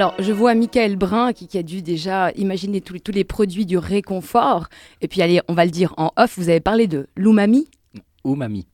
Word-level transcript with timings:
Alors, 0.00 0.14
je 0.18 0.32
vois 0.32 0.54
Michael 0.54 0.96
Brun 0.96 1.34
qui, 1.34 1.58
a 1.58 1.62
dû 1.62 1.82
déjà 1.82 2.30
imaginer 2.30 2.80
tous, 2.80 3.12
les 3.12 3.22
produits 3.22 3.66
du 3.66 3.76
réconfort. 3.76 4.70
Et 5.02 5.08
puis, 5.08 5.20
allez, 5.20 5.42
on 5.46 5.52
va 5.52 5.66
le 5.66 5.70
dire 5.70 5.92
en 5.98 6.10
off, 6.16 6.38
vous 6.38 6.48
avez 6.48 6.60
parlé 6.60 6.86
de 6.86 7.06
l'umami. 7.16 7.68
Umami. 8.24 8.66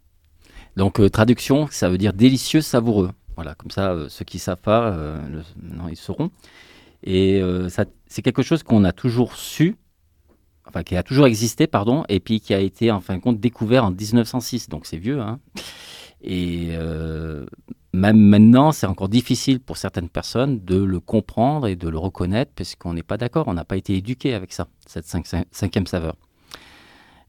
Donc, 0.76 1.00
euh, 1.00 1.10
traduction, 1.10 1.66
ça 1.68 1.88
veut 1.88 1.98
dire 1.98 2.12
délicieux, 2.12 2.60
savoureux. 2.60 3.10
Voilà, 3.34 3.56
comme 3.56 3.72
ça, 3.72 3.90
euh, 3.90 4.08
ceux 4.08 4.24
qui 4.24 4.36
ne 4.36 4.40
savent 4.40 4.60
pas, 4.60 4.92
euh, 4.92 5.20
non, 5.60 5.88
ils 5.88 5.96
sauront. 5.96 6.30
Et 7.02 7.42
c'est 8.06 8.22
quelque 8.22 8.42
chose 8.44 8.62
qu'on 8.62 8.84
a 8.84 8.92
toujours 8.92 9.34
su, 9.34 9.74
enfin, 10.68 10.84
qui 10.84 10.94
a 10.94 11.02
toujours 11.02 11.26
existé, 11.26 11.66
pardon, 11.66 12.04
et 12.08 12.20
puis 12.20 12.38
qui 12.38 12.54
a 12.54 12.60
été, 12.60 12.92
en 12.92 13.00
fin 13.00 13.16
de 13.16 13.20
compte, 13.20 13.40
découvert 13.40 13.84
en 13.84 13.90
1906. 13.90 14.68
Donc, 14.68 14.86
c'est 14.86 14.96
vieux, 14.96 15.20
hein. 15.20 15.40
Et 16.22 16.76
même 17.96 18.18
maintenant, 18.18 18.72
c'est 18.72 18.86
encore 18.86 19.08
difficile 19.08 19.58
pour 19.58 19.78
certaines 19.78 20.10
personnes 20.10 20.62
de 20.64 20.76
le 20.76 21.00
comprendre 21.00 21.66
et 21.66 21.76
de 21.76 21.88
le 21.88 21.96
reconnaître 21.96 22.52
parce 22.54 22.74
qu'on 22.74 22.92
n'est 22.92 23.02
pas 23.02 23.16
d'accord, 23.16 23.48
on 23.48 23.54
n'a 23.54 23.64
pas 23.64 23.76
été 23.76 23.96
éduqué 23.96 24.34
avec 24.34 24.52
ça, 24.52 24.68
cette 24.86 25.06
cinquième 25.06 25.86
saveur. 25.86 26.16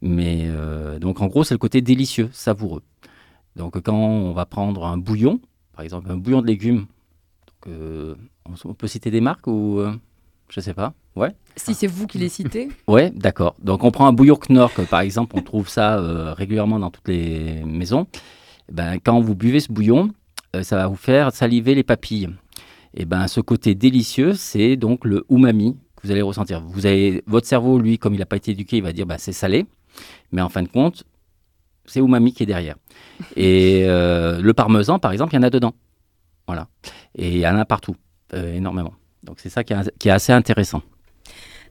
Mais 0.02 0.44
euh, 0.44 1.00
donc 1.00 1.22
en 1.22 1.28
gros, 1.28 1.44
c'est 1.44 1.54
le 1.54 1.60
côté 1.60 1.82
délicieux, 1.82 2.30
savoureux. 2.34 2.84
Donc 3.56 3.82
quand 3.82 3.96
on 3.96 4.34
va 4.34 4.46
prendre 4.46 4.86
un 4.86 4.98
bouillon, 4.98 5.40
par 5.74 5.86
exemple 5.86 6.12
un 6.12 6.18
bouillon 6.18 6.42
de 6.42 6.48
légumes, 6.48 6.86
euh, 7.68 8.16
on 8.66 8.74
peut 8.74 8.88
citer 8.88 9.10
des 9.10 9.22
marques 9.22 9.48
ou 9.48 9.78
je 9.80 9.88
euh, 9.88 9.94
je 10.50 10.60
sais 10.60 10.74
pas, 10.74 10.94
ouais. 11.16 11.34
Si 11.56 11.74
c'est 11.74 11.88
vous 11.88 12.08
qui 12.08 12.18
les 12.18 12.30
citez. 12.30 12.68
ouais, 12.88 13.12
d'accord. 13.12 13.56
Donc 13.62 13.86
on 13.86 13.92
prend 13.92 14.08
un 14.08 14.14
bouillon 14.14 14.38
Knorr, 14.38 14.72
par 14.90 15.00
exemple, 15.00 15.36
on 15.38 15.42
trouve 15.42 15.70
ça 15.70 16.34
régulièrement 16.34 16.78
dans 16.78 16.92
toutes 16.92 17.08
les 17.08 17.64
maisons. 17.64 18.06
Ben, 18.72 19.00
quand 19.00 19.20
vous 19.20 19.36
buvez 19.36 19.60
ce 19.60 19.72
bouillon, 19.72 20.12
euh, 20.56 20.64
ça 20.64 20.76
va 20.76 20.88
vous 20.88 20.96
faire 20.96 21.32
saliver 21.32 21.76
les 21.76 21.84
papilles. 21.84 22.30
Et 22.94 23.06
ben, 23.06 23.28
ce 23.28 23.40
côté 23.42 23.76
délicieux, 23.76 24.34
c'est 24.34 24.76
donc 24.76 25.06
le 25.06 25.26
umami 25.30 25.78
que 25.96 26.08
vous 26.08 26.12
allez 26.12 26.22
ressentir. 26.22 26.62
Vous 26.62 26.86
avez 26.86 27.24
votre 27.28 27.48
cerveau, 27.48 27.80
lui, 27.80 27.98
comme 27.98 28.14
il 28.14 28.20
n'a 28.20 28.26
pas 28.26 28.38
été 28.38 28.52
éduqué, 28.52 28.78
il 28.78 28.84
va 28.84 28.94
dire 28.94 29.06
bah, 29.06 29.18
c'est 29.18 29.34
salé, 29.34 29.66
mais 30.32 30.42
en 30.42 30.50
fin 30.50 30.64
de 30.64 30.68
compte, 30.68 31.04
c'est 31.86 32.00
umami 32.00 32.34
qui 32.34 32.44
est 32.44 32.48
derrière. 32.48 32.76
Et 33.36 33.84
euh, 33.86 34.42
le 34.42 34.54
parmesan, 34.54 35.00
par 35.00 35.12
exemple, 35.12 35.34
il 35.34 35.38
y 35.38 35.40
en 35.40 35.44
a 35.44 35.50
dedans. 35.50 35.74
Voilà. 36.48 36.68
Et 37.16 37.30
il 37.30 37.40
y 37.40 37.48
en 37.48 37.58
a 37.58 37.66
partout, 37.66 37.96
euh, 38.34 38.56
énormément. 38.56 38.94
Donc 39.24 39.40
c'est 39.40 39.50
ça 39.50 39.64
qui 39.64 39.74
est 39.74 40.10
assez 40.10 40.32
intéressant. 40.32 40.82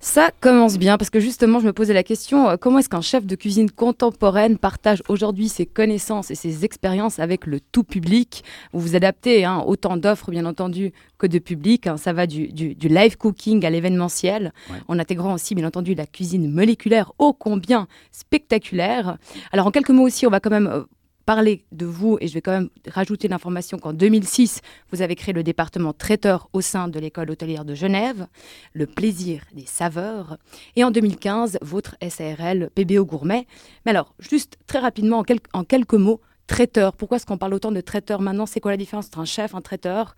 Ça 0.00 0.30
commence 0.40 0.78
bien 0.78 0.98
parce 0.98 1.10
que 1.10 1.20
justement, 1.20 1.58
je 1.60 1.66
me 1.66 1.72
posais 1.72 1.94
la 1.94 2.02
question 2.02 2.48
euh, 2.48 2.56
comment 2.56 2.78
est-ce 2.78 2.88
qu'un 2.88 3.00
chef 3.00 3.24
de 3.26 3.34
cuisine 3.34 3.70
contemporaine 3.70 4.58
partage 4.58 5.02
aujourd'hui 5.08 5.48
ses 5.48 5.66
connaissances 5.66 6.30
et 6.30 6.34
ses 6.34 6.64
expériences 6.64 7.18
avec 7.18 7.46
le 7.46 7.60
tout 7.60 7.84
public? 7.84 8.44
Vous 8.72 8.80
vous 8.80 8.96
adaptez, 8.96 9.44
hein, 9.44 9.62
autant 9.66 9.96
d'offres 9.96 10.30
bien 10.30 10.44
entendu 10.44 10.92
que 11.18 11.26
de 11.26 11.38
public. 11.38 11.86
Hein. 11.86 11.96
ça 11.96 12.12
va 12.12 12.26
du, 12.26 12.48
live 12.48 13.16
cooking 13.16 13.64
à 13.64 13.70
l'événementiel, 13.70 14.52
en 14.88 14.98
intégrant 14.98 15.34
aussi 15.34 15.54
bien 15.54 15.66
entendu 15.66 15.94
la 15.94 16.06
cuisine 16.06 16.50
moléculaire 16.50 17.12
ô 17.18 17.32
combien 17.32 17.88
spectaculaire. 18.12 19.18
Alors 19.52 19.66
en 19.66 19.70
quelques 19.70 19.90
mots 19.90 20.06
aussi, 20.06 20.26
on 20.26 20.30
va 20.30 20.40
quand 20.40 20.50
même 20.50 20.66
euh, 20.66 20.84
parler 21.26 21.64
de 21.72 21.84
vous 21.84 22.16
et 22.20 22.28
je 22.28 22.34
vais 22.34 22.40
quand 22.40 22.52
même 22.52 22.70
rajouter 22.88 23.26
l'information 23.28 23.78
qu'en 23.78 23.92
2006, 23.92 24.60
vous 24.92 25.02
avez 25.02 25.16
créé 25.16 25.34
le 25.34 25.42
département 25.42 25.92
traiteur 25.92 26.48
au 26.52 26.60
sein 26.60 26.88
de 26.88 26.98
l'école 27.00 27.30
hôtelière 27.30 27.64
de 27.64 27.74
Genève, 27.74 28.28
le 28.72 28.86
plaisir 28.86 29.42
des 29.52 29.66
saveurs, 29.66 30.38
et 30.76 30.84
en 30.84 30.92
2015, 30.92 31.58
votre 31.62 31.96
SARL 32.08 32.70
PBO 32.74 33.04
Gourmet. 33.04 33.46
Mais 33.84 33.90
alors, 33.90 34.14
juste 34.20 34.56
très 34.68 34.78
rapidement, 34.78 35.24
en, 35.52 35.64
quelques 35.64 35.94
mots, 35.94 36.20
traiteur, 36.46 36.94
pourquoi 36.94 37.16
est-ce 37.16 37.26
qu'on 37.26 37.38
parle 37.38 37.54
autant 37.54 37.72
de 37.72 37.80
traiteur 37.80 38.20
maintenant? 38.20 38.46
C'est 38.46 38.60
quoi 38.60 38.70
la 38.70 38.76
différence 38.76 39.08
entre 39.08 39.18
un 39.18 39.24
chef, 39.24 39.54
un 39.54 39.60
traiteur? 39.60 40.14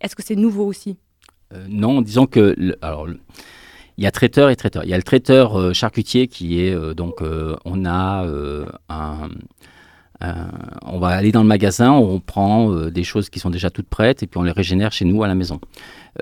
Est-ce 0.00 0.14
que 0.14 0.22
c'est 0.22 0.36
nouveau 0.36 0.64
aussi? 0.64 0.96
Euh, 1.52 1.66
Non, 1.68 2.00
disons 2.00 2.26
que... 2.26 2.54
alors, 2.80 3.08
il 3.96 4.04
y 4.04 4.06
a 4.06 4.12
traiteur 4.12 4.50
et 4.50 4.56
traiteur. 4.56 4.84
Il 4.84 4.90
y 4.90 4.94
a 4.94 4.96
le 4.96 5.02
traiteur 5.02 5.58
euh, 5.58 5.72
charcutier 5.72 6.26
qui 6.26 6.60
est 6.60 6.74
euh, 6.74 6.94
donc 6.94 7.22
on 7.64 7.84
a 7.84 8.26
un, 8.88 9.28
euh, 10.22 10.44
on 10.82 10.98
va 10.98 11.08
aller 11.08 11.32
dans 11.32 11.42
le 11.42 11.48
magasin, 11.48 11.92
on 11.92 12.20
prend 12.20 12.70
euh, 12.70 12.90
des 12.90 13.02
choses 13.04 13.30
qui 13.30 13.40
sont 13.40 13.50
déjà 13.50 13.70
toutes 13.70 13.88
prêtes 13.88 14.22
et 14.22 14.26
puis 14.26 14.38
on 14.38 14.42
les 14.42 14.52
régénère 14.52 14.92
chez 14.92 15.04
nous 15.04 15.22
à 15.22 15.28
la 15.28 15.34
maison. 15.34 15.60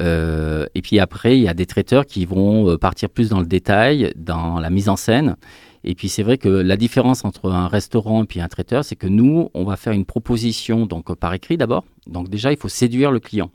Euh, 0.00 0.66
et 0.74 0.82
puis 0.82 0.98
après, 0.98 1.36
il 1.36 1.42
y 1.42 1.48
a 1.48 1.54
des 1.54 1.66
traiteurs 1.66 2.06
qui 2.06 2.24
vont 2.24 2.76
partir 2.78 3.10
plus 3.10 3.28
dans 3.28 3.40
le 3.40 3.46
détail, 3.46 4.12
dans 4.16 4.60
la 4.60 4.70
mise 4.70 4.88
en 4.88 4.96
scène. 4.96 5.36
Et 5.84 5.94
puis 5.94 6.08
c'est 6.08 6.22
vrai 6.22 6.38
que 6.38 6.48
la 6.48 6.76
différence 6.76 7.24
entre 7.24 7.50
un 7.50 7.68
restaurant 7.68 8.22
et 8.22 8.26
puis 8.26 8.40
un 8.40 8.48
traiteur, 8.48 8.84
c'est 8.84 8.96
que 8.96 9.08
nous, 9.08 9.50
on 9.52 9.64
va 9.64 9.76
faire 9.76 9.92
une 9.92 10.04
proposition 10.04 10.86
donc 10.86 11.14
par 11.14 11.34
écrit 11.34 11.56
d'abord. 11.56 11.84
Donc 12.06 12.28
déjà, 12.28 12.52
il 12.52 12.56
faut 12.56 12.68
séduire 12.68 13.10
le 13.10 13.20
client, 13.20 13.50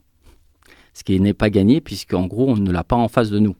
ce 0.93 1.03
qui 1.03 1.19
n'est 1.19 1.33
pas 1.33 1.49
gagné 1.49 1.81
puisqu'en 1.81 2.27
gros, 2.27 2.49
on 2.49 2.57
ne 2.57 2.71
l'a 2.71 2.83
pas 2.83 2.97
en 2.97 3.07
face 3.07 3.29
de 3.29 3.39
nous. 3.39 3.55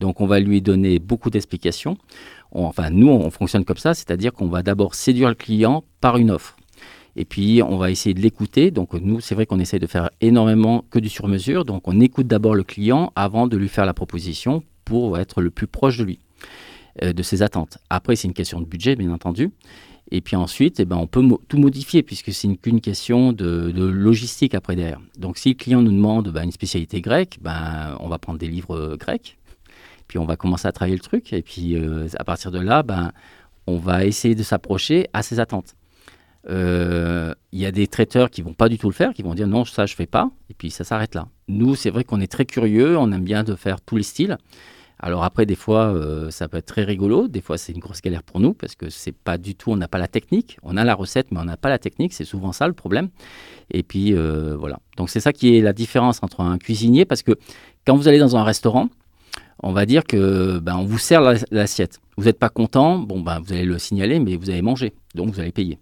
Donc 0.00 0.20
on 0.20 0.26
va 0.26 0.40
lui 0.40 0.60
donner 0.62 0.98
beaucoup 0.98 1.30
d'explications 1.30 1.96
enfin, 2.64 2.90
nous, 2.90 3.08
on 3.08 3.30
fonctionne 3.30 3.64
comme 3.64 3.76
ça, 3.76 3.94
c'est-à-dire 3.94 4.32
qu'on 4.32 4.48
va 4.48 4.62
d'abord 4.62 4.94
séduire 4.94 5.28
le 5.28 5.34
client 5.34 5.84
par 6.00 6.16
une 6.16 6.30
offre. 6.30 6.56
Et 7.16 7.24
puis, 7.24 7.62
on 7.62 7.78
va 7.78 7.90
essayer 7.90 8.14
de 8.14 8.20
l'écouter. 8.20 8.70
Donc, 8.70 8.92
nous, 8.92 9.20
c'est 9.20 9.34
vrai 9.34 9.46
qu'on 9.46 9.58
essaye 9.58 9.80
de 9.80 9.86
faire 9.86 10.10
énormément 10.20 10.84
que 10.90 10.98
du 10.98 11.08
sur-mesure. 11.08 11.64
Donc, 11.64 11.88
on 11.88 11.98
écoute 12.00 12.26
d'abord 12.26 12.54
le 12.54 12.62
client 12.62 13.12
avant 13.16 13.46
de 13.46 13.56
lui 13.56 13.68
faire 13.68 13.86
la 13.86 13.94
proposition 13.94 14.62
pour 14.84 15.18
être 15.18 15.40
le 15.40 15.50
plus 15.50 15.66
proche 15.66 15.96
de 15.96 16.04
lui, 16.04 16.18
euh, 17.02 17.14
de 17.14 17.22
ses 17.22 17.42
attentes. 17.42 17.78
Après, 17.88 18.16
c'est 18.16 18.28
une 18.28 18.34
question 18.34 18.60
de 18.60 18.66
budget, 18.66 18.96
bien 18.96 19.12
entendu. 19.12 19.50
Et 20.12 20.20
puis 20.20 20.36
ensuite, 20.36 20.78
eh 20.78 20.84
ben, 20.84 20.96
on 20.96 21.08
peut 21.08 21.26
tout 21.48 21.58
modifier 21.58 22.04
puisque 22.04 22.32
c'est 22.32 22.54
qu'une 22.58 22.80
question 22.80 23.32
de, 23.32 23.72
logistique 23.74 24.54
après 24.54 24.76
derrière. 24.76 25.00
Donc, 25.18 25.36
si 25.36 25.48
le 25.48 25.54
client 25.56 25.82
nous 25.82 25.90
demande 25.90 26.28
ben, 26.28 26.44
une 26.44 26.52
spécialité 26.52 27.00
grecque, 27.00 27.38
ben, 27.40 27.96
on 27.98 28.08
va 28.08 28.18
prendre 28.18 28.38
des 28.38 28.46
livres 28.46 28.76
euh, 28.76 28.96
grecs 28.96 29.36
puis 30.06 30.18
on 30.18 30.24
va 30.24 30.36
commencer 30.36 30.68
à 30.68 30.72
travailler 30.72 30.96
le 30.96 31.02
truc. 31.02 31.32
Et 31.32 31.42
puis 31.42 31.76
euh, 31.76 32.08
à 32.18 32.24
partir 32.24 32.50
de 32.50 32.60
là, 32.60 32.82
ben, 32.82 33.12
on 33.66 33.78
va 33.78 34.04
essayer 34.04 34.34
de 34.34 34.42
s'approcher 34.42 35.08
à 35.12 35.22
ses 35.22 35.40
attentes. 35.40 35.74
Euh, 36.48 37.34
il 37.50 37.58
y 37.58 37.66
a 37.66 37.72
des 37.72 37.88
traiteurs 37.88 38.30
qui 38.30 38.40
vont 38.40 38.54
pas 38.54 38.68
du 38.68 38.78
tout 38.78 38.88
le 38.88 38.94
faire, 38.94 39.12
qui 39.12 39.22
vont 39.22 39.34
dire 39.34 39.48
non, 39.48 39.64
ça 39.64 39.86
je 39.86 39.96
fais 39.96 40.06
pas, 40.06 40.30
et 40.48 40.54
puis 40.54 40.70
ça 40.70 40.84
s'arrête 40.84 41.14
là. 41.14 41.26
Nous, 41.48 41.74
c'est 41.74 41.90
vrai 41.90 42.04
qu'on 42.04 42.20
est 42.20 42.30
très 42.30 42.44
curieux, 42.44 42.96
on 42.96 43.10
aime 43.10 43.24
bien 43.24 43.42
de 43.42 43.56
faire 43.56 43.80
tous 43.80 43.96
les 43.96 44.04
styles. 44.04 44.38
Alors 44.98 45.24
après, 45.24 45.44
des 45.44 45.56
fois, 45.56 45.92
euh, 45.92 46.30
ça 46.30 46.48
peut 46.48 46.56
être 46.56 46.66
très 46.66 46.84
rigolo, 46.84 47.26
des 47.28 47.40
fois 47.40 47.58
c'est 47.58 47.72
une 47.72 47.80
grosse 47.80 48.00
galère 48.00 48.22
pour 48.22 48.40
nous 48.40 48.54
parce 48.54 48.76
que 48.76 48.88
c'est 48.88 49.12
pas 49.12 49.38
du 49.38 49.54
tout, 49.56 49.72
on 49.72 49.76
n'a 49.76 49.88
pas 49.88 49.98
la 49.98 50.08
technique, 50.08 50.56
on 50.62 50.76
a 50.76 50.84
la 50.84 50.94
recette, 50.94 51.32
mais 51.32 51.40
on 51.40 51.44
n'a 51.44 51.56
pas 51.56 51.68
la 51.68 51.78
technique, 51.78 52.14
c'est 52.14 52.24
souvent 52.24 52.52
ça 52.52 52.68
le 52.68 52.74
problème. 52.74 53.08
Et 53.70 53.82
puis 53.82 54.14
voilà. 54.14 54.78
Donc 54.96 55.10
c'est 55.10 55.20
ça 55.20 55.32
qui 55.32 55.56
est 55.56 55.60
la 55.60 55.72
différence 55.72 56.22
entre 56.22 56.40
un 56.40 56.58
cuisinier, 56.58 57.04
parce 57.04 57.22
que 57.22 57.32
quand 57.86 57.96
vous 57.96 58.08
allez 58.08 58.18
dans 58.18 58.36
un 58.36 58.44
restaurant, 58.44 58.88
on 59.62 59.72
va 59.72 59.86
dire 59.86 60.04
que 60.04 60.58
ben, 60.58 60.76
on 60.76 60.84
vous 60.84 60.98
sert 60.98 61.20
l'assiette. 61.50 62.00
Vous 62.16 62.24
n'êtes 62.24 62.38
pas 62.38 62.48
content, 62.48 62.98
bon 62.98 63.20
ben, 63.20 63.40
vous 63.40 63.52
allez 63.52 63.64
le 63.64 63.78
signaler, 63.78 64.18
mais 64.20 64.36
vous 64.36 64.50
allez 64.50 64.62
manger, 64.62 64.92
donc 65.14 65.30
vous 65.30 65.40
allez 65.40 65.52
payer. 65.52 65.78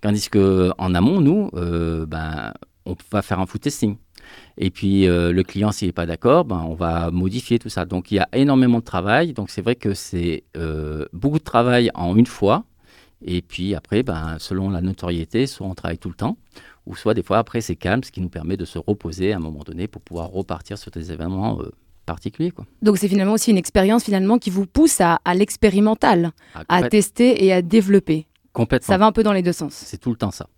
Tandis 0.00 0.28
qu'en 0.28 0.94
amont, 0.94 1.20
nous, 1.20 1.50
euh, 1.54 2.06
ben, 2.06 2.52
on 2.86 2.96
va 3.10 3.22
faire 3.22 3.40
un 3.40 3.46
food 3.46 3.60
testing. 3.60 3.96
Et 4.56 4.70
puis 4.70 5.08
euh, 5.08 5.32
le 5.32 5.42
client, 5.42 5.72
s'il 5.72 5.88
n'est 5.88 5.92
pas 5.92 6.06
d'accord, 6.06 6.44
ben, 6.44 6.64
on 6.68 6.74
va 6.74 7.10
modifier 7.10 7.58
tout 7.58 7.68
ça. 7.68 7.84
Donc 7.84 8.10
il 8.10 8.16
y 8.16 8.18
a 8.18 8.28
énormément 8.32 8.78
de 8.78 8.84
travail. 8.84 9.32
Donc 9.32 9.50
c'est 9.50 9.62
vrai 9.62 9.74
que 9.74 9.94
c'est 9.94 10.44
euh, 10.56 11.06
beaucoup 11.12 11.38
de 11.38 11.44
travail 11.44 11.90
en 11.94 12.16
une 12.16 12.26
fois. 12.26 12.64
Et 13.24 13.42
puis 13.42 13.74
après, 13.74 14.02
ben, 14.02 14.36
selon 14.38 14.70
la 14.70 14.80
notoriété, 14.80 15.46
soit 15.46 15.66
on 15.66 15.74
travaille 15.74 15.98
tout 15.98 16.08
le 16.08 16.14
temps, 16.14 16.38
ou 16.86 16.94
soit 16.94 17.14
des 17.14 17.22
fois 17.22 17.38
après 17.38 17.60
c'est 17.60 17.74
calme, 17.76 18.04
ce 18.04 18.12
qui 18.12 18.20
nous 18.20 18.28
permet 18.28 18.56
de 18.56 18.64
se 18.64 18.78
reposer 18.78 19.32
à 19.32 19.36
un 19.36 19.40
moment 19.40 19.64
donné 19.64 19.88
pour 19.88 20.02
pouvoir 20.02 20.28
repartir 20.28 20.78
sur 20.78 20.92
des 20.92 21.10
événements 21.10 21.58
particulier. 22.08 22.50
Quoi. 22.50 22.66
Donc 22.82 22.98
c'est 22.98 23.08
finalement 23.08 23.34
aussi 23.34 23.50
une 23.50 23.58
expérience 23.58 24.04
finalement 24.04 24.38
qui 24.38 24.50
vous 24.50 24.66
pousse 24.66 25.00
à, 25.00 25.20
l'expérimental, 25.34 26.32
ah, 26.54 26.64
à 26.68 26.88
tester 26.88 27.44
et 27.44 27.52
à 27.52 27.62
développer. 27.62 28.26
Complètement. 28.52 28.94
Ça 28.94 28.98
va 28.98 29.06
un 29.06 29.12
peu 29.12 29.22
dans 29.22 29.32
les 29.32 29.42
deux 29.42 29.52
sens. 29.52 29.74
C'est 29.74 29.98
tout 29.98 30.10
le 30.10 30.16
temps 30.16 30.30
ça. 30.30 30.48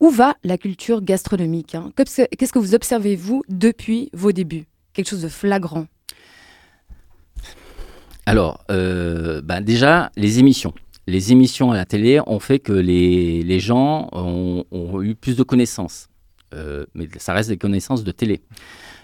Où 0.00 0.10
va 0.10 0.36
la 0.42 0.58
culture 0.58 1.00
gastronomique 1.00 1.74
hein? 1.74 1.92
Qu'est-ce 1.96 2.52
que 2.52 2.58
vous 2.58 2.74
observez, 2.74 3.14
vous, 3.16 3.42
depuis 3.48 4.10
vos 4.12 4.32
débuts? 4.32 4.66
Quelque 4.92 5.08
chose 5.08 5.22
de 5.22 5.28
flagrant 5.28 5.86
Alors, 8.26 8.64
euh, 8.70 9.40
bah, 9.42 9.60
déjà, 9.60 10.10
les 10.16 10.38
émissions. 10.40 10.74
Les 11.06 11.32
émissions 11.32 11.70
à 11.70 11.76
la 11.76 11.84
télé 11.84 12.20
ont 12.26 12.40
fait 12.40 12.58
que 12.58 12.72
les, 12.72 13.42
les 13.42 13.60
gens 13.60 14.08
ont, 14.12 14.64
eu 15.02 15.14
plus 15.14 15.36
de 15.36 15.42
connaissances. 15.42 16.08
Euh, 16.54 16.84
mais 16.94 17.08
ça 17.18 17.32
reste 17.32 17.48
des 17.48 17.56
connaissances 17.56 18.04
de 18.04 18.12
télé. 18.12 18.42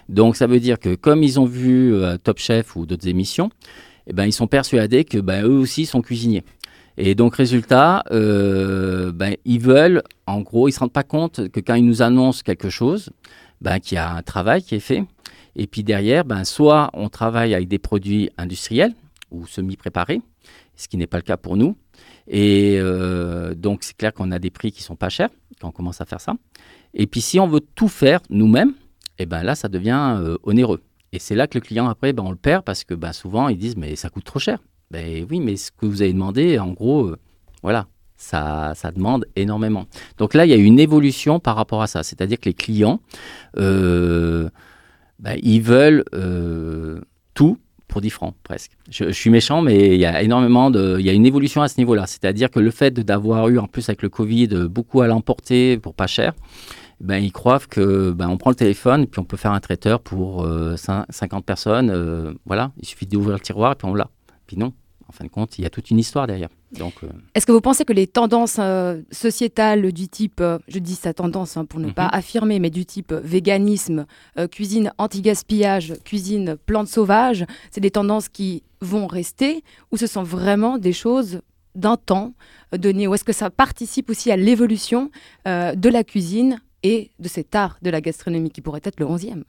Donc 0.09 0.35
ça 0.35 0.47
veut 0.47 0.59
dire 0.59 0.79
que 0.79 0.95
comme 0.95 1.23
ils 1.23 1.39
ont 1.39 1.45
vu 1.45 1.93
euh, 1.93 2.17
Top 2.17 2.39
Chef 2.39 2.75
ou 2.75 2.85
d'autres 2.85 3.07
émissions, 3.07 3.49
eh 4.07 4.13
ben, 4.13 4.25
ils 4.25 4.33
sont 4.33 4.47
persuadés 4.47 5.05
que 5.05 5.19
ben, 5.19 5.45
eux 5.45 5.57
aussi 5.57 5.85
sont 5.85 6.01
cuisiniers. 6.01 6.43
Et 6.97 7.15
donc 7.15 7.35
résultat, 7.35 8.03
euh, 8.11 9.11
ben, 9.13 9.35
ils 9.45 9.61
veulent, 9.61 10.03
en 10.25 10.41
gros, 10.41 10.67
ils 10.67 10.71
ne 10.71 10.75
se 10.75 10.79
rendent 10.79 10.91
pas 10.91 11.03
compte 11.03 11.47
que 11.49 11.59
quand 11.59 11.75
ils 11.75 11.85
nous 11.85 12.01
annoncent 12.01 12.41
quelque 12.43 12.69
chose, 12.69 13.11
ben, 13.61 13.79
qu'il 13.79 13.95
y 13.95 13.99
a 13.99 14.11
un 14.11 14.23
travail 14.23 14.63
qui 14.63 14.75
est 14.75 14.81
fait. 14.81 15.03
Et 15.55 15.67
puis 15.67 15.83
derrière, 15.83 16.25
ben, 16.25 16.43
soit 16.43 16.89
on 16.93 17.07
travaille 17.07 17.53
avec 17.53 17.67
des 17.67 17.79
produits 17.79 18.31
industriels 18.37 18.93
ou 19.31 19.45
semi-préparés, 19.45 20.21
ce 20.75 20.87
qui 20.87 20.97
n'est 20.97 21.07
pas 21.07 21.17
le 21.17 21.23
cas 21.23 21.37
pour 21.37 21.55
nous. 21.55 21.77
Et 22.27 22.77
euh, 22.79 23.53
donc 23.53 23.83
c'est 23.83 23.95
clair 23.95 24.13
qu'on 24.13 24.31
a 24.31 24.39
des 24.39 24.49
prix 24.49 24.71
qui 24.71 24.81
sont 24.81 24.95
pas 24.95 25.09
chers 25.09 25.29
quand 25.61 25.67
on 25.67 25.71
commence 25.71 26.01
à 26.01 26.05
faire 26.05 26.21
ça. 26.21 26.33
Et 26.93 27.05
puis 27.05 27.21
si 27.21 27.39
on 27.39 27.47
veut 27.47 27.61
tout 27.75 27.87
faire 27.87 28.21
nous-mêmes, 28.29 28.73
et 29.19 29.25
ben 29.25 29.43
là, 29.43 29.53
ça 29.53 29.67
devient 29.67 30.15
euh, 30.17 30.37
onéreux. 30.43 30.81
Et 31.11 31.19
c'est 31.19 31.35
là 31.35 31.45
que 31.47 31.57
le 31.57 31.61
client, 31.61 31.87
après, 31.89 32.13
ben, 32.13 32.23
on 32.23 32.31
le 32.31 32.37
perd 32.37 32.63
parce 32.63 32.85
que 32.85 32.93
ben, 32.93 33.11
souvent, 33.11 33.49
ils 33.49 33.57
disent, 33.57 33.75
mais 33.75 33.95
ça 33.95 34.09
coûte 34.09 34.23
trop 34.23 34.39
cher. 34.39 34.59
Ben 34.89 35.25
oui, 35.29 35.39
mais 35.39 35.57
ce 35.57 35.71
que 35.71 35.85
vous 35.85 36.01
avez 36.01 36.13
demandé, 36.13 36.57
en 36.57 36.71
gros, 36.71 37.07
euh, 37.07 37.17
voilà, 37.61 37.87
ça, 38.15 38.73
ça, 38.75 38.91
demande 38.91 39.25
énormément. 39.35 39.85
Donc 40.17 40.33
là, 40.33 40.45
il 40.45 40.49
y 40.49 40.53
a 40.53 40.57
une 40.57 40.79
évolution 40.79 41.39
par 41.39 41.55
rapport 41.57 41.81
à 41.81 41.87
ça. 41.87 42.01
C'est-à-dire 42.01 42.39
que 42.39 42.45
les 42.45 42.53
clients, 42.53 43.01
euh, 43.57 44.49
ben, 45.19 45.37
ils 45.43 45.61
veulent 45.61 46.05
tout 47.33 47.57
pour 47.87 48.01
10 48.01 48.09
francs 48.11 48.35
presque. 48.43 48.71
Je, 48.89 49.11
suis 49.11 49.29
méchant, 49.29 49.61
mais 49.61 49.95
il 49.95 49.99
y 49.99 50.05
a 50.05 50.21
énormément 50.21 50.69
de, 50.71 50.97
il 50.99 51.05
y 51.05 51.09
a 51.09 51.13
une 51.13 51.25
évolution 51.25 51.61
à 51.61 51.67
ce 51.67 51.77
niveau-là. 51.79 52.05
C'est-à-dire 52.07 52.49
que 52.49 52.59
le 52.59 52.71
fait 52.71 52.91
d'avoir 52.93 53.49
eu 53.49 53.57
en 53.57 53.67
plus 53.67 53.89
avec 53.89 54.01
le 54.03 54.09
Covid 54.09 54.47
beaucoup 54.69 55.01
à 55.01 55.07
l'emporter 55.07 55.77
pour 55.77 55.95
pas 55.95 56.07
cher, 56.07 56.33
ben, 57.01 57.23
ils 57.23 57.31
croient 57.31 57.59
que 57.59 58.11
ben, 58.11 58.27
on 58.27 58.37
prend 58.37 58.49
le 58.49 58.55
téléphone 58.55 59.03
et 59.03 59.07
puis 59.07 59.19
on 59.19 59.23
peut 59.23 59.37
faire 59.37 59.53
un 59.53 59.59
traiteur 59.59 60.01
pour 60.01 60.45
50 60.75 61.07
euh, 61.21 61.41
personnes. 61.41 61.89
Euh, 61.89 62.33
voilà, 62.45 62.71
il 62.77 62.87
suffit 62.87 63.05
d'ouvrir 63.05 63.35
le 63.35 63.39
tiroir 63.39 63.73
et 63.73 63.75
puis 63.75 63.87
on 63.87 63.93
l'a. 63.93 64.09
Puis 64.47 64.57
non, 64.57 64.73
en 65.07 65.11
fin 65.13 65.23
de 65.23 65.29
compte, 65.29 65.57
il 65.57 65.61
y 65.63 65.65
a 65.65 65.69
toute 65.69 65.91
une 65.91 65.99
histoire 65.99 66.27
derrière. 66.27 66.49
Donc, 66.73 66.95
euh, 67.03 67.07
Est-ce 67.35 67.45
que 67.45 67.51
vous 67.51 67.61
pensez 67.61 67.85
que 67.85 67.93
les 67.93 68.05
tendances 68.05 68.59
sociétales 69.11 69.91
du 69.93 70.09
type, 70.09 70.43
je 70.67 70.79
dis 70.79 70.95
sa 70.95 71.13
tendance 71.13 71.55
hein, 71.55 71.65
pour 71.65 71.79
ne 71.79 71.89
pas 71.89 72.05
mhm. 72.05 72.09
affirmer, 72.13 72.59
mais 72.59 72.69
du 72.69 72.85
type 72.85 73.13
véganisme, 73.13 74.05
cuisine 74.51 74.91
anti-gaspillage, 74.97 75.93
cuisine 76.03 76.57
plantes 76.65 76.89
sauvages, 76.89 77.45
c'est 77.71 77.81
des 77.81 77.91
tendances 77.91 78.27
qui 78.27 78.63
vont 78.81 79.07
rester 79.07 79.63
ou 79.91 79.97
ce 79.97 80.07
sont 80.07 80.23
vraiment 80.23 80.77
des 80.77 80.93
choses 80.93 81.41
d'un 81.75 81.97
temps 81.97 82.33
donné 82.75 83.07
Ou 83.07 83.13
est-ce 83.13 83.23
que 83.23 83.33
ça 83.33 83.49
participe 83.49 84.09
aussi 84.09 84.31
à 84.31 84.37
l'évolution 84.37 85.11
de 85.45 85.89
la 85.89 86.03
cuisine 86.03 86.59
et 86.83 87.11
de 87.19 87.27
cet 87.27 87.55
art 87.55 87.77
de 87.81 87.89
la 87.89 88.01
gastronomie 88.01 88.51
qui 88.51 88.61
pourrait 88.61 88.81
être 88.83 88.99
le 88.99 89.05
11e 89.05 89.43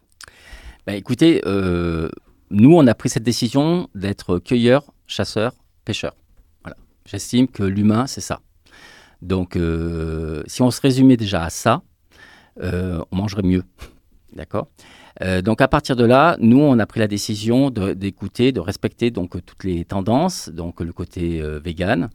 ben, 0.87 0.95
Écoutez, 0.95 1.43
euh, 1.47 2.09
nous, 2.51 2.75
on 2.75 2.87
a 2.87 2.95
pris 2.95 3.09
cette 3.09 3.23
décision 3.23 3.89
d'être 3.95 4.39
cueilleurs, 4.39 4.93
chasseurs, 5.07 5.55
pêcheurs. 5.85 6.17
Voilà. 6.63 6.77
J'estime 7.05 7.49
que 7.49 7.63
l'humain, 7.63 8.07
c'est 8.07 8.21
ça. 8.21 8.41
Donc, 9.23 9.57
euh, 9.57 10.43
si 10.47 10.63
on 10.63 10.71
se 10.71 10.81
résumait 10.81 11.17
déjà 11.17 11.45
à 11.45 11.51
ça, 11.51 11.83
euh, 12.63 13.03
on 13.11 13.17
mangerait 13.17 13.43
mieux. 13.43 13.65
D'accord? 14.35 14.69
Donc 15.45 15.61
à 15.61 15.69
partir 15.69 15.97
de 15.97 16.05
là, 16.05 16.39
nous 16.41 16.61
on 16.61 16.79
a 16.79 16.87
pris 16.87 16.99
la 16.99 17.07
décision 17.07 17.69
d'écouter, 17.69 18.53
de, 18.53 18.61
respecter 18.61 19.11
donc 19.11 19.33
toutes 19.45 19.65
les 19.65 19.85
tendances, 19.85 20.49
donc 20.49 20.81
le 20.81 20.95
côté 20.95 21.43
vegan, 21.63 22.09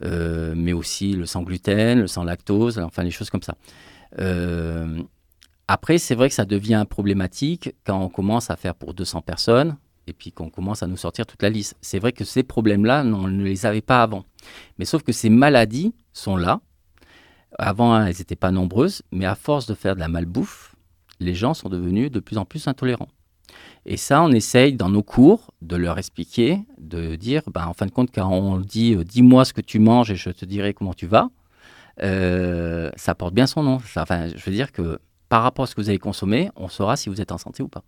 mais 0.00 0.72
aussi 0.72 1.14
le 1.14 1.26
sans 1.26 1.42
gluten, 1.42 1.98
le 1.98 2.06
sans 2.06 2.22
lactose, 2.22 2.78
enfin 2.78 3.02
les 3.02 3.10
choses 3.10 3.30
comme 3.30 3.42
ça. 3.42 3.56
Euh, 4.18 5.02
après, 5.68 5.98
c'est 5.98 6.14
vrai 6.14 6.28
que 6.28 6.34
ça 6.34 6.44
devient 6.44 6.84
problématique 6.88 7.74
quand 7.84 7.98
on 8.00 8.08
commence 8.08 8.50
à 8.50 8.56
faire 8.56 8.74
pour 8.74 8.94
200 8.94 9.22
personnes 9.22 9.76
et 10.06 10.12
puis 10.12 10.32
qu'on 10.32 10.50
commence 10.50 10.82
à 10.82 10.86
nous 10.86 10.96
sortir 10.96 11.26
toute 11.26 11.42
la 11.42 11.50
liste. 11.50 11.76
C'est 11.80 11.98
vrai 11.98 12.12
que 12.12 12.24
ces 12.24 12.42
problèmes-là, 12.42 13.04
on 13.04 13.28
ne 13.28 13.44
les 13.44 13.66
avait 13.66 13.80
pas 13.80 14.02
avant. 14.02 14.24
Mais 14.78 14.84
sauf 14.84 15.02
que 15.02 15.12
ces 15.12 15.30
maladies 15.30 15.94
sont 16.12 16.36
là. 16.36 16.60
Avant, 17.58 17.98
elles 18.04 18.16
n'étaient 18.18 18.36
pas 18.36 18.50
nombreuses, 18.50 19.02
mais 19.12 19.26
à 19.26 19.34
force 19.34 19.66
de 19.66 19.74
faire 19.74 19.94
de 19.94 20.00
la 20.00 20.08
malbouffe, 20.08 20.74
les 21.20 21.34
gens 21.34 21.54
sont 21.54 21.68
devenus 21.68 22.10
de 22.10 22.20
plus 22.20 22.38
en 22.38 22.44
plus 22.44 22.66
intolérants. 22.66 23.08
Et 23.84 23.96
ça, 23.96 24.22
on 24.22 24.30
essaye 24.30 24.74
dans 24.74 24.88
nos 24.88 25.02
cours 25.02 25.52
de 25.60 25.76
leur 25.76 25.98
expliquer, 25.98 26.60
de 26.78 27.16
dire, 27.16 27.42
ben, 27.52 27.66
en 27.66 27.74
fin 27.74 27.86
de 27.86 27.90
compte, 27.90 28.10
quand 28.12 28.28
on 28.28 28.58
dit 28.58 28.94
euh, 28.94 29.04
dis-moi 29.04 29.44
ce 29.44 29.52
que 29.52 29.60
tu 29.60 29.78
manges 29.78 30.10
et 30.10 30.16
je 30.16 30.30
te 30.30 30.44
dirai 30.44 30.72
comment 30.72 30.94
tu 30.94 31.06
vas, 31.06 31.30
euh, 32.02 32.90
ça 32.96 33.14
porte 33.14 33.34
bien 33.34 33.46
son 33.46 33.62
nom. 33.62 33.80
Enfin, 33.96 34.28
je 34.28 34.44
veux 34.44 34.52
dire 34.52 34.72
que 34.72 34.98
par 35.28 35.42
rapport 35.42 35.64
à 35.64 35.66
ce 35.66 35.74
que 35.74 35.80
vous 35.80 35.88
avez 35.88 35.98
consommé, 35.98 36.50
on 36.56 36.68
saura 36.68 36.96
si 36.96 37.08
vous 37.08 37.20
êtes 37.20 37.32
en 37.32 37.38
santé 37.38 37.62
ou 37.62 37.68
pas. 37.68 37.82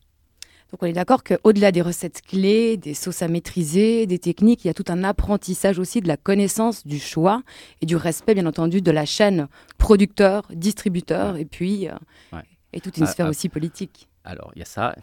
Donc 0.71 0.83
on 0.83 0.87
est 0.87 0.93
d'accord 0.93 1.23
qu'au-delà 1.23 1.73
des 1.73 1.83
recettes 1.83 2.23
clés, 2.23 2.77
des 2.77 2.95
sauces 2.95 3.23
à 3.23 3.29
maîtriser, 3.29 4.07
des 4.07 4.19
techniques, 4.19 4.65
il 4.65 4.69
y 4.69 4.71
a 4.71 4.75
tout 4.75 4.87
un 4.89 5.05
apprentissage 5.05 5.79
aussi 5.79 6.01
de 6.01 6.09
la 6.09 6.17
connaissance, 6.17 6.87
du 6.87 6.99
choix 6.99 7.43
et 7.81 7.87
du 7.87 7.97
respect, 7.97 8.35
bien 8.35 8.47
entendu, 8.47 8.81
de 8.81 8.91
la 8.91 9.05
chaîne 9.05 9.49
producteur, 9.79 10.49
distributeur 10.53 11.37
et 11.37 11.45
puis 11.45 11.89
euh, 11.89 11.93
et 12.73 12.81
toute 12.81 12.97
une 12.97 13.05
ah, 13.05 13.09
sphère 13.09 13.27
ah. 13.27 13.31
aussi 13.31 13.49
politique. 13.49 14.09
Alors 14.25 14.51
il 14.57 14.61
y 14.61 14.63
a 14.63 14.67
ça. 14.67 14.97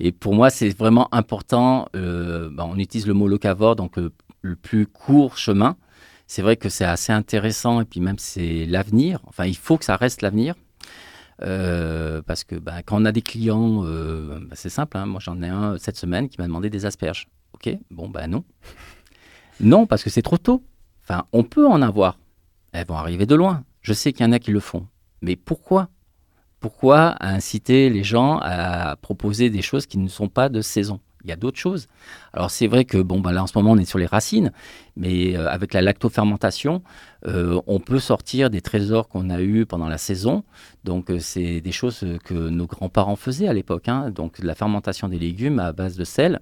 Et 0.00 0.12
pour 0.12 0.34
moi, 0.34 0.50
c'est 0.50 0.76
vraiment 0.76 1.12
important. 1.12 1.88
Euh, 1.96 2.50
bah, 2.52 2.66
on 2.68 2.76
utilise 2.78 3.06
le 3.06 3.14
mot 3.14 3.28
locavore, 3.28 3.76
donc 3.76 3.96
le 3.96 4.56
plus 4.56 4.86
court 4.86 5.38
chemin 5.38 5.76
c'est 6.28 6.42
vrai 6.42 6.56
que 6.56 6.68
c'est 6.68 6.84
assez 6.84 7.10
intéressant 7.12 7.80
et 7.80 7.84
puis 7.86 8.00
même 8.00 8.18
c'est 8.18 8.66
l'avenir. 8.66 9.20
Enfin, 9.26 9.46
il 9.46 9.56
faut 9.56 9.78
que 9.78 9.84
ça 9.84 9.96
reste 9.96 10.22
l'avenir. 10.22 10.54
Euh, 11.42 12.20
parce 12.22 12.44
que 12.44 12.56
bah, 12.56 12.82
quand 12.82 13.00
on 13.00 13.04
a 13.06 13.12
des 13.12 13.22
clients, 13.22 13.84
euh, 13.84 14.38
bah, 14.42 14.54
c'est 14.54 14.68
simple. 14.68 14.98
Hein. 14.98 15.06
moi, 15.06 15.20
j'en 15.20 15.40
ai 15.42 15.48
un 15.48 15.78
cette 15.78 15.96
semaine 15.96 16.28
qui 16.28 16.38
m'a 16.38 16.46
demandé 16.46 16.68
des 16.68 16.84
asperges. 16.84 17.28
Ok, 17.54 17.70
bon, 17.90 18.08
ben 18.08 18.28
non. 18.28 18.44
Non, 19.60 19.86
parce 19.86 20.04
que 20.04 20.10
c'est 20.10 20.22
trop 20.22 20.36
tôt. 20.36 20.62
Enfin, 21.02 21.24
on 21.32 21.44
peut 21.44 21.66
en 21.66 21.80
avoir. 21.80 22.18
Elles 22.72 22.86
vont 22.86 22.96
arriver 22.96 23.24
de 23.24 23.34
loin. 23.34 23.64
Je 23.80 23.94
sais 23.94 24.12
qu'il 24.12 24.26
y 24.26 24.28
en 24.28 24.32
a 24.32 24.38
qui 24.38 24.50
le 24.50 24.60
font. 24.60 24.86
Mais 25.22 25.34
pourquoi? 25.34 25.88
Pourquoi 26.60 27.16
inciter 27.20 27.88
les 27.88 28.04
gens 28.04 28.38
à 28.42 28.96
proposer 28.96 29.48
des 29.48 29.62
choses 29.62 29.86
qui 29.86 29.96
ne 29.96 30.08
sont 30.08 30.28
pas 30.28 30.50
de 30.50 30.60
saison? 30.60 31.00
Il 31.28 31.30
y 31.30 31.32
a 31.32 31.36
d'autres 31.36 31.58
choses. 31.58 31.88
Alors 32.32 32.50
c'est 32.50 32.66
vrai 32.66 32.84
que 32.84 32.98
bon, 32.98 33.20
bah, 33.20 33.32
là 33.32 33.42
en 33.42 33.46
ce 33.46 33.56
moment 33.56 33.72
on 33.72 33.78
est 33.78 33.84
sur 33.84 33.98
les 33.98 34.06
racines, 34.06 34.50
mais 34.96 35.36
euh, 35.36 35.48
avec 35.48 35.74
la 35.74 35.82
lactofermentation, 35.82 36.82
euh, 37.26 37.60
on 37.66 37.80
peut 37.80 37.98
sortir 37.98 38.50
des 38.50 38.60
trésors 38.60 39.08
qu'on 39.08 39.30
a 39.30 39.40
eus 39.40 39.66
pendant 39.66 39.88
la 39.88 39.98
saison. 39.98 40.44
Donc 40.84 41.10
euh, 41.10 41.18
c'est 41.18 41.60
des 41.60 41.72
choses 41.72 42.04
que 42.24 42.34
nos 42.34 42.66
grands-parents 42.66 43.16
faisaient 43.16 43.48
à 43.48 43.52
l'époque, 43.52 43.88
hein. 43.88 44.10
donc 44.10 44.38
la 44.38 44.54
fermentation 44.54 45.08
des 45.08 45.18
légumes 45.18 45.58
à 45.58 45.72
base 45.72 45.96
de 45.96 46.04
sel. 46.04 46.40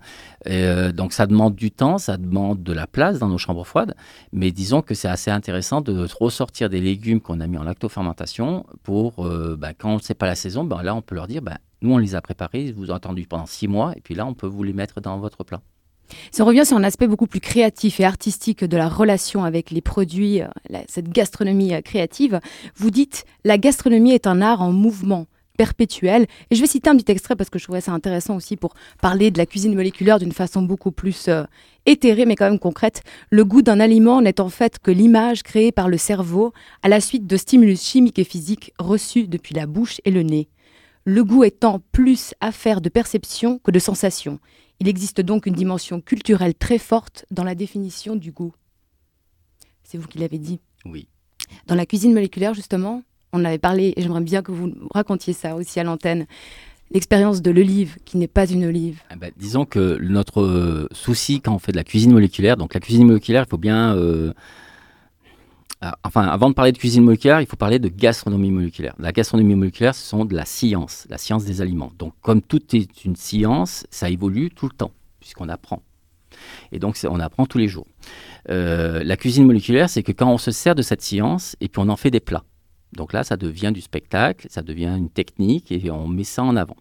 donc 0.94 1.12
ça 1.12 1.26
demande 1.26 1.54
du 1.54 1.70
temps, 1.70 1.98
ça 1.98 2.16
demande 2.16 2.62
de 2.62 2.72
la 2.72 2.86
place 2.86 3.18
dans 3.18 3.28
nos 3.28 3.38
chambres 3.38 3.66
froides, 3.66 3.94
mais 4.32 4.50
disons 4.50 4.82
que 4.82 4.94
c'est 4.94 5.08
assez 5.08 5.30
intéressant 5.30 5.80
de 5.80 6.06
ressortir 6.20 6.68
des 6.68 6.80
légumes 6.80 7.20
qu'on 7.20 7.40
a 7.40 7.46
mis 7.46 7.58
en 7.58 7.62
lactofermentation 7.62 8.66
pour, 8.82 9.28
bah, 9.58 9.72
quand 9.74 10.02
sait 10.02 10.14
pas 10.14 10.26
la 10.26 10.34
saison, 10.34 10.64
bah, 10.64 10.82
là 10.82 10.94
on 10.94 11.02
peut 11.02 11.14
leur 11.14 11.26
dire, 11.26 11.42
bah, 11.42 11.58
nous, 11.82 11.92
on 11.92 11.98
les 11.98 12.14
a 12.14 12.20
préparés, 12.20 12.72
vous 12.72 12.84
avez 12.84 12.94
entendu 12.94 13.26
pendant 13.26 13.46
six 13.46 13.68
mois, 13.68 13.92
et 13.96 14.00
puis 14.00 14.14
là, 14.14 14.26
on 14.26 14.34
peut 14.34 14.46
vous 14.46 14.62
les 14.62 14.72
mettre 14.72 15.00
dans 15.00 15.18
votre 15.18 15.44
plat. 15.44 15.60
Si 16.30 16.42
on 16.42 16.44
revient 16.44 16.66
sur 16.66 16.76
un 16.76 16.84
aspect 16.84 17.06
beaucoup 17.06 17.26
plus 17.26 17.40
créatif 17.40 18.00
et 18.00 18.04
artistique 18.04 18.64
de 18.64 18.76
la 18.76 18.88
relation 18.88 19.44
avec 19.44 19.70
les 19.70 19.80
produits, 19.80 20.42
euh, 20.42 20.48
cette 20.88 21.08
gastronomie 21.08 21.74
euh, 21.74 21.80
créative, 21.80 22.40
vous 22.76 22.90
dites 22.90 23.24
la 23.44 23.58
gastronomie 23.58 24.12
est 24.12 24.26
un 24.26 24.42
art 24.42 24.62
en 24.62 24.72
mouvement 24.72 25.26
perpétuel. 25.56 26.26
Et 26.50 26.54
je 26.54 26.60
vais 26.60 26.66
citer 26.66 26.90
un 26.90 26.96
petit 26.96 27.10
extrait 27.10 27.34
parce 27.34 27.50
que 27.50 27.58
je 27.58 27.64
trouvais 27.64 27.80
ça 27.80 27.92
intéressant 27.92 28.36
aussi 28.36 28.56
pour 28.56 28.74
parler 29.00 29.30
de 29.30 29.38
la 29.38 29.46
cuisine 29.46 29.74
moléculaire 29.74 30.18
d'une 30.18 30.32
façon 30.32 30.62
beaucoup 30.62 30.92
plus 30.92 31.28
euh, 31.28 31.44
éthérée 31.86 32.26
mais 32.26 32.36
quand 32.36 32.48
même 32.48 32.58
concrète. 32.58 33.02
Le 33.30 33.44
goût 33.44 33.62
d'un 33.62 33.80
aliment 33.80 34.20
n'est 34.20 34.40
en 34.40 34.48
fait 34.48 34.78
que 34.78 34.90
l'image 34.90 35.42
créée 35.42 35.72
par 35.72 35.88
le 35.88 35.96
cerveau 35.96 36.52
à 36.82 36.88
la 36.88 37.00
suite 37.00 37.26
de 37.26 37.36
stimulus 37.36 37.82
chimiques 37.82 38.18
et 38.18 38.24
physiques 38.24 38.72
reçus 38.78 39.26
depuis 39.26 39.54
la 39.54 39.66
bouche 39.66 40.00
et 40.04 40.10
le 40.10 40.22
nez 40.22 40.48
le 41.06 41.22
goût 41.22 41.44
étant 41.44 41.80
plus 41.92 42.34
affaire 42.40 42.80
de 42.80 42.88
perception 42.88 43.58
que 43.60 43.70
de 43.70 43.78
sensation. 43.78 44.40
Il 44.80 44.88
existe 44.88 45.20
donc 45.20 45.46
une 45.46 45.54
dimension 45.54 46.00
culturelle 46.00 46.54
très 46.54 46.78
forte 46.78 47.24
dans 47.30 47.44
la 47.44 47.54
définition 47.54 48.16
du 48.16 48.32
goût. 48.32 48.54
C'est 49.82 49.98
vous 49.98 50.08
qui 50.08 50.18
l'avez 50.18 50.38
dit. 50.38 50.60
Oui. 50.84 51.08
Dans 51.66 51.74
la 51.74 51.86
cuisine 51.86 52.12
moléculaire, 52.12 52.54
justement, 52.54 53.02
on 53.32 53.44
avait 53.44 53.58
parlé, 53.58 53.94
et 53.96 54.02
j'aimerais 54.02 54.20
bien 54.20 54.42
que 54.42 54.52
vous 54.52 54.72
racontiez 54.92 55.32
ça 55.32 55.54
aussi 55.54 55.80
à 55.80 55.84
l'antenne, 55.84 56.26
l'expérience 56.90 57.42
de 57.42 57.50
l'olive 57.50 57.96
qui 58.04 58.16
n'est 58.16 58.28
pas 58.28 58.46
une 58.46 58.64
olive. 58.64 59.00
Eh 59.12 59.16
ben, 59.16 59.30
disons 59.36 59.64
que 59.64 59.98
notre 60.00 60.88
souci 60.92 61.40
quand 61.40 61.54
on 61.54 61.58
fait 61.58 61.72
de 61.72 61.76
la 61.76 61.84
cuisine 61.84 62.12
moléculaire, 62.12 62.56
donc 62.56 62.74
la 62.74 62.80
cuisine 62.80 63.06
moléculaire, 63.06 63.44
il 63.46 63.50
faut 63.50 63.58
bien 63.58 63.96
euh, 63.96 64.32
ah, 64.34 64.40
enfin, 66.04 66.22
avant 66.22 66.48
de 66.48 66.54
parler 66.54 66.72
de 66.72 66.78
cuisine 66.78 67.04
moléculaire, 67.04 67.40
il 67.40 67.46
faut 67.46 67.56
parler 67.56 67.78
de 67.78 67.88
gastronomie 67.88 68.50
moléculaire. 68.50 68.94
La 68.98 69.12
gastronomie 69.12 69.54
moléculaire, 69.54 69.94
ce 69.94 70.06
sont 70.06 70.24
de 70.24 70.34
la 70.34 70.44
science, 70.44 71.06
la 71.10 71.18
science 71.18 71.44
des 71.44 71.60
aliments. 71.60 71.92
Donc, 71.98 72.14
comme 72.22 72.42
tout 72.42 72.74
est 72.74 73.04
une 73.04 73.16
science, 73.16 73.86
ça 73.90 74.08
évolue 74.10 74.50
tout 74.50 74.66
le 74.66 74.76
temps, 74.76 74.92
puisqu'on 75.20 75.48
apprend. 75.48 75.82
Et 76.72 76.78
donc, 76.78 76.98
on 77.08 77.20
apprend 77.20 77.46
tous 77.46 77.58
les 77.58 77.68
jours. 77.68 77.86
Euh, 78.50 79.02
la 79.04 79.16
cuisine 79.16 79.46
moléculaire, 79.46 79.88
c'est 79.88 80.02
que 80.02 80.12
quand 80.12 80.30
on 80.30 80.38
se 80.38 80.50
sert 80.50 80.74
de 80.74 80.82
cette 80.82 81.02
science 81.02 81.56
et 81.60 81.68
puis 81.68 81.80
on 81.84 81.88
en 81.88 81.96
fait 81.96 82.10
des 82.10 82.20
plats. 82.20 82.44
Donc 82.92 83.12
là, 83.12 83.24
ça 83.24 83.36
devient 83.36 83.72
du 83.72 83.80
spectacle, 83.80 84.46
ça 84.50 84.62
devient 84.62 84.94
une 84.96 85.10
technique 85.10 85.72
et 85.72 85.90
on 85.90 86.06
met 86.08 86.24
ça 86.24 86.42
en 86.42 86.56
avant. 86.56 86.76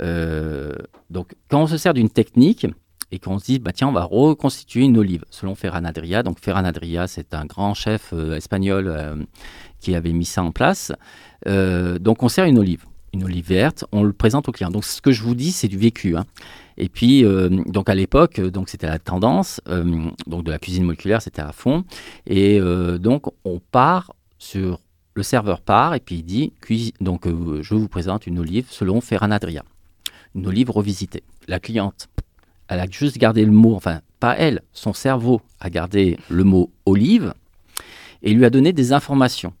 Euh, 0.00 0.72
donc, 1.10 1.34
quand 1.48 1.62
on 1.62 1.66
se 1.66 1.76
sert 1.76 1.94
d'une 1.94 2.10
technique, 2.10 2.66
et 3.12 3.18
qu'on 3.18 3.38
se 3.38 3.44
dit, 3.44 3.58
bah, 3.58 3.72
tiens, 3.72 3.88
on 3.88 3.92
va 3.92 4.04
reconstituer 4.04 4.80
une 4.80 4.96
olive, 4.96 5.24
selon 5.30 5.54
Ferran 5.54 5.84
Adria. 5.84 6.22
Donc 6.22 6.40
Ferran 6.40 6.64
Adria, 6.64 7.06
c'est 7.06 7.34
un 7.34 7.44
grand 7.44 7.74
chef 7.74 8.10
euh, 8.14 8.36
espagnol 8.36 8.88
euh, 8.88 9.16
qui 9.80 9.94
avait 9.94 10.12
mis 10.12 10.24
ça 10.24 10.42
en 10.42 10.50
place. 10.50 10.92
Euh, 11.46 11.98
donc 11.98 12.22
on 12.22 12.28
sert 12.30 12.46
une 12.46 12.58
olive, 12.58 12.86
une 13.12 13.24
olive 13.24 13.46
verte, 13.46 13.84
on 13.92 14.02
le 14.02 14.14
présente 14.14 14.48
au 14.48 14.52
client. 14.52 14.70
Donc 14.70 14.84
ce 14.84 15.02
que 15.02 15.12
je 15.12 15.22
vous 15.22 15.34
dis, 15.34 15.52
c'est 15.52 15.68
du 15.68 15.76
vécu. 15.76 16.16
Hein. 16.16 16.24
Et 16.78 16.88
puis, 16.88 17.22
donc 17.66 17.90
à 17.90 17.94
l'époque, 17.94 18.40
donc 18.40 18.70
c'était 18.70 18.86
la 18.86 18.98
tendance, 18.98 19.60
donc 20.26 20.42
de 20.42 20.50
la 20.50 20.58
cuisine 20.58 20.84
moléculaire, 20.84 21.20
c'était 21.20 21.42
à 21.42 21.52
fond. 21.52 21.84
Et 22.26 22.58
donc 22.98 23.26
on 23.44 23.60
part 23.60 24.14
sur 24.38 24.80
le 25.14 25.22
serveur 25.22 25.60
part 25.60 25.94
et 25.94 26.00
puis 26.00 26.16
il 26.16 26.22
dit 26.22 26.54
donc 27.02 27.26
je 27.26 27.74
vous 27.74 27.88
présente 27.88 28.26
une 28.26 28.38
olive 28.38 28.68
selon 28.70 29.02
Ferran 29.02 29.32
Adria, 29.32 29.64
une 30.34 30.46
olive 30.46 30.70
revisitée. 30.70 31.24
La 31.46 31.60
cliente, 31.60 32.08
elle 32.72 32.80
a 32.80 32.86
juste 32.90 33.18
gardé 33.18 33.44
le 33.44 33.52
mot, 33.52 33.74
enfin 33.74 34.00
pas 34.20 34.36
elle, 34.36 34.62
son 34.72 34.92
cerveau 34.92 35.40
a 35.60 35.70
gardé 35.70 36.18
le 36.28 36.44
mot 36.44 36.70
olive 36.86 37.34
et 38.22 38.32
lui 38.32 38.44
a 38.44 38.50
donné 38.50 38.72
des 38.72 38.92
informations. 38.92 39.52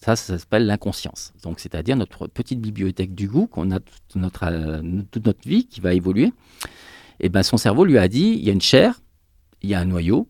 Ça, 0.00 0.14
ça 0.14 0.38
s'appelle 0.38 0.66
l'inconscience. 0.66 1.32
Donc, 1.42 1.58
c'est-à-dire 1.58 1.96
notre 1.96 2.28
petite 2.28 2.60
bibliothèque 2.60 3.14
du 3.14 3.28
goût 3.28 3.46
qu'on 3.46 3.70
a 3.72 3.80
toute 3.80 4.16
notre, 4.16 4.44
euh, 4.44 5.32
vie 5.44 5.66
qui 5.66 5.80
va 5.80 5.94
évoluer. 5.94 6.26
Et 7.18 7.26
eh 7.26 7.28
ben, 7.30 7.42
son 7.42 7.56
cerveau 7.56 7.84
lui 7.84 7.98
a 7.98 8.08
dit 8.08 8.36
il 8.38 8.44
y 8.44 8.50
a 8.50 8.52
une 8.52 8.60
chair, 8.60 9.00
il 9.62 9.70
y 9.70 9.74
a 9.74 9.80
un 9.80 9.86
noyau. 9.86 10.28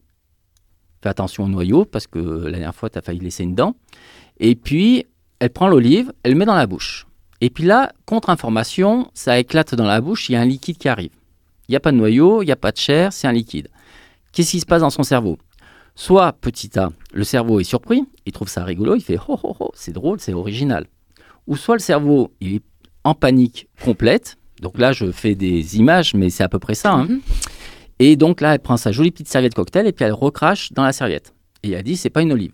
Fais 1.02 1.08
attention 1.08 1.44
au 1.44 1.48
noyau 1.48 1.84
parce 1.84 2.06
que 2.06 2.18
la 2.18 2.52
dernière 2.52 2.74
fois, 2.74 2.88
tu 2.88 2.98
as 2.98 3.02
failli 3.02 3.20
laisser 3.20 3.42
une 3.42 3.54
dent. 3.54 3.74
Et 4.38 4.54
puis, 4.54 5.04
elle 5.40 5.50
prend 5.50 5.68
l'olive, 5.68 6.12
elle 6.22 6.32
le 6.32 6.38
met 6.38 6.44
dans 6.44 6.54
la 6.54 6.66
bouche. 6.66 7.06
Et 7.40 7.50
puis 7.50 7.64
là, 7.64 7.92
contre-information, 8.06 9.10
ça 9.12 9.38
éclate 9.38 9.74
dans 9.74 9.84
la 9.84 10.00
bouche, 10.00 10.28
il 10.28 10.32
y 10.32 10.36
a 10.36 10.40
un 10.40 10.46
liquide 10.46 10.78
qui 10.78 10.88
arrive. 10.88 11.10
Il 11.68 11.72
n'y 11.72 11.76
a 11.76 11.80
pas 11.80 11.92
de 11.92 11.96
noyau, 11.96 12.42
il 12.42 12.46
n'y 12.46 12.52
a 12.52 12.56
pas 12.56 12.72
de 12.72 12.76
chair, 12.76 13.12
c'est 13.12 13.26
un 13.26 13.32
liquide. 13.32 13.68
Qu'est-ce 14.32 14.52
qui 14.52 14.60
se 14.60 14.66
passe 14.66 14.82
dans 14.82 14.90
son 14.90 15.02
cerveau? 15.02 15.38
Soit, 15.94 16.32
petit 16.34 16.78
a, 16.78 16.90
le 17.12 17.24
cerveau 17.24 17.58
est 17.58 17.64
surpris, 17.64 18.04
il 18.26 18.32
trouve 18.32 18.48
ça 18.48 18.64
rigolo, 18.64 18.94
il 18.94 19.00
fait 19.00 19.18
oh, 19.28 19.38
oh, 19.42 19.56
oh 19.58 19.70
c'est 19.74 19.92
drôle, 19.92 20.20
c'est 20.20 20.34
original. 20.34 20.86
Ou 21.46 21.56
soit 21.56 21.76
le 21.76 21.80
cerveau, 21.80 22.32
il 22.40 22.56
est 22.56 22.62
en 23.04 23.14
panique 23.14 23.68
complète. 23.82 24.36
Donc 24.60 24.78
là, 24.78 24.92
je 24.92 25.10
fais 25.10 25.34
des 25.34 25.78
images, 25.78 26.14
mais 26.14 26.28
c'est 26.28 26.42
à 26.42 26.48
peu 26.48 26.58
près 26.58 26.74
ça. 26.74 26.92
Hein. 26.92 27.04
Mhm. 27.04 27.20
Et 27.98 28.16
donc 28.16 28.40
là, 28.40 28.54
elle 28.54 28.60
prend 28.60 28.76
sa 28.76 28.92
jolie 28.92 29.10
petite 29.10 29.28
serviette 29.28 29.54
cocktail 29.54 29.86
et 29.86 29.92
puis 29.92 30.04
elle 30.04 30.12
recrache 30.12 30.72
dans 30.72 30.82
la 30.82 30.92
serviette. 30.92 31.34
Et 31.62 31.70
elle 31.70 31.82
dit, 31.82 31.96
c'est 31.96 32.10
pas 32.10 32.22
une 32.22 32.32
olive. 32.32 32.52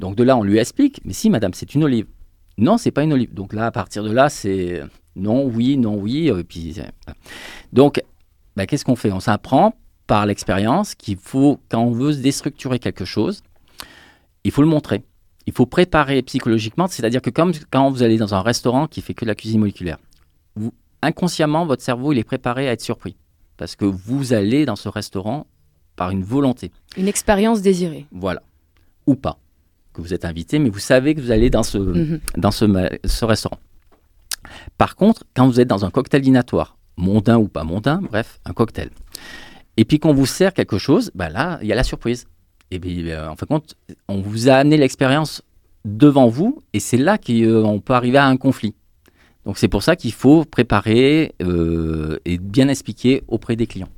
Donc 0.00 0.16
de 0.16 0.24
là, 0.24 0.36
on 0.36 0.42
lui 0.42 0.58
explique, 0.58 1.00
mais 1.04 1.12
si, 1.12 1.30
madame, 1.30 1.54
c'est 1.54 1.74
une 1.74 1.84
olive. 1.84 2.06
Non, 2.58 2.76
c'est 2.76 2.90
pas 2.90 3.04
une 3.04 3.12
olive. 3.12 3.32
Donc 3.34 3.52
là, 3.52 3.66
à 3.66 3.70
partir 3.70 4.02
de 4.02 4.10
là, 4.10 4.28
c'est 4.28 4.82
non, 5.16 5.44
oui, 5.44 5.76
non, 5.76 5.96
oui. 5.96 6.28
Et 6.28 6.44
puis, 6.44 6.76
donc, 7.72 8.02
bah, 8.56 8.66
qu'est-ce 8.66 8.84
qu'on 8.84 8.96
fait? 8.96 9.12
On 9.12 9.20
s'apprend 9.20 9.74
par 10.06 10.26
l'expérience 10.26 10.94
qu'il 10.94 11.16
faut, 11.16 11.60
quand 11.68 11.82
on 11.82 11.90
veut 11.90 12.12
se 12.12 12.18
déstructurer 12.18 12.78
quelque 12.78 13.04
chose, 13.04 13.42
il 14.44 14.50
faut 14.50 14.62
le 14.62 14.68
montrer. 14.68 15.04
Il 15.46 15.52
faut 15.52 15.66
préparer 15.66 16.22
psychologiquement, 16.22 16.86
c'est-à-dire 16.86 17.20
que 17.20 17.30
comme 17.30 17.52
quand 17.70 17.90
vous 17.90 18.02
allez 18.02 18.16
dans 18.16 18.34
un 18.34 18.42
restaurant 18.42 18.86
qui 18.86 19.00
fait 19.00 19.14
que 19.14 19.24
de 19.24 19.30
la 19.30 19.34
cuisine 19.34 19.60
moléculaire, 19.60 19.98
vous, 20.54 20.72
inconsciemment, 21.02 21.66
votre 21.66 21.82
cerveau, 21.82 22.12
il 22.12 22.18
est 22.18 22.24
préparé 22.24 22.68
à 22.68 22.72
être 22.72 22.80
surpris. 22.80 23.16
Parce 23.56 23.76
que 23.76 23.84
vous 23.84 24.32
allez 24.32 24.64
dans 24.66 24.76
ce 24.76 24.88
restaurant 24.88 25.46
par 25.96 26.10
une 26.10 26.24
volonté. 26.24 26.72
Une 26.96 27.08
expérience 27.08 27.60
désirée. 27.60 28.06
Voilà. 28.12 28.42
Ou 29.06 29.14
pas. 29.14 29.38
Que 29.92 30.00
vous 30.00 30.14
êtes 30.14 30.24
invité, 30.24 30.58
mais 30.58 30.70
vous 30.70 30.78
savez 30.78 31.14
que 31.14 31.20
vous 31.20 31.30
allez 31.30 31.50
dans 31.50 31.62
ce, 31.62 31.78
mhm. 31.78 32.20
dans 32.36 32.50
ce, 32.50 32.64
ce 33.04 33.24
restaurant. 33.24 33.58
Par 34.82 34.96
contre, 34.96 35.22
quand 35.36 35.46
vous 35.46 35.60
êtes 35.60 35.68
dans 35.68 35.84
un 35.84 35.90
cocktail 35.90 36.22
dînatoire, 36.22 36.76
mondain 36.96 37.38
ou 37.38 37.46
pas 37.46 37.62
mondain, 37.62 38.00
bref, 38.02 38.40
un 38.44 38.52
cocktail, 38.52 38.90
et 39.76 39.84
puis 39.84 40.00
qu'on 40.00 40.12
vous 40.12 40.26
sert 40.26 40.52
quelque 40.52 40.76
chose, 40.76 41.12
bah 41.14 41.28
là, 41.28 41.60
il 41.62 41.68
y 41.68 41.72
a 41.72 41.76
la 41.76 41.84
surprise. 41.84 42.26
Et 42.72 42.80
bien, 42.80 43.06
euh, 43.06 43.28
en 43.28 43.36
fin 43.36 43.46
de 43.46 43.48
compte, 43.50 43.76
on 44.08 44.20
vous 44.20 44.48
a 44.48 44.54
amené 44.54 44.76
l'expérience 44.76 45.42
devant 45.84 46.26
vous, 46.26 46.64
et 46.72 46.80
c'est 46.80 46.96
là 46.96 47.16
qu'on 47.16 47.32
euh, 47.32 47.78
peut 47.78 47.92
arriver 47.92 48.18
à 48.18 48.26
un 48.26 48.36
conflit. 48.36 48.74
Donc 49.46 49.56
c'est 49.56 49.68
pour 49.68 49.84
ça 49.84 49.94
qu'il 49.94 50.12
faut 50.12 50.44
préparer 50.44 51.32
euh, 51.42 52.18
et 52.24 52.38
bien 52.38 52.66
expliquer 52.66 53.22
auprès 53.28 53.54
des 53.54 53.68
clients. 53.68 53.90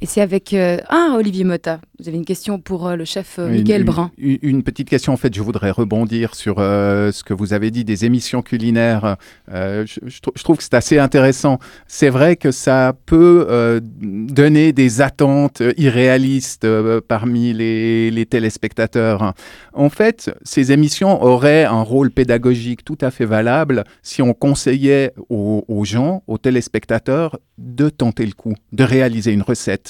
Et 0.00 0.06
c'est 0.06 0.20
avec 0.20 0.52
euh, 0.52 0.78
ah 0.88 1.14
Olivier 1.16 1.44
Motta. 1.44 1.80
Vous 1.98 2.08
avez 2.08 2.16
une 2.16 2.24
question 2.24 2.58
pour 2.58 2.88
euh, 2.88 2.96
le 2.96 3.04
chef 3.04 3.38
euh, 3.38 3.48
Miguel 3.48 3.84
Brun. 3.84 4.10
Une, 4.18 4.62
petite 4.62 4.88
question 4.88 5.12
en 5.12 5.16
fait. 5.16 5.34
Je 5.34 5.42
voudrais 5.42 5.70
rebondir 5.70 6.34
sur 6.34 6.56
ce 6.56 7.22
que 7.22 7.34
vous 7.34 7.52
avez 7.52 7.70
dit 7.70 7.84
des 7.84 8.04
émissions 8.04 8.42
culinaires. 8.42 9.16
Je, 9.48 10.20
trouve 10.42 10.56
que 10.56 10.62
c'est 10.62 10.74
assez 10.74 10.98
intéressant. 10.98 11.58
C'est 11.86 12.08
vrai 12.08 12.36
que 12.36 12.50
ça 12.50 12.94
peut 13.06 13.80
donner 14.00 14.72
des 14.72 15.00
attentes 15.00 15.62
irréalistes 15.76 16.66
parmi 17.08 17.52
les, 17.52 18.10
les, 18.10 18.26
téléspectateurs. 18.26 19.34
En 19.72 19.90
fait, 19.90 20.30
ces 20.42 20.72
émissions 20.72 21.22
auraient 21.22 21.64
un 21.64 21.82
rôle 21.82 22.10
pédagogique 22.10 22.84
tout 22.84 22.98
à 23.00 23.10
fait 23.10 23.26
valable 23.26 23.84
si 24.02 24.22
on 24.22 24.32
conseillait 24.32 25.12
aux, 25.28 25.64
aux 25.68 25.84
gens, 25.84 26.22
aux 26.26 26.38
téléspectateurs, 26.38 27.38
de 27.58 27.88
tenter 27.88 28.26
le 28.26 28.32
coup, 28.32 28.54
de 28.72 28.84
réaliser 28.84 29.32
une 29.32 29.42
recette 29.42 29.83